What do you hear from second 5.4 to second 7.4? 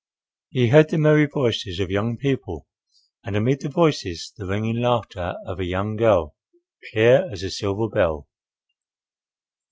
of a young girl, clear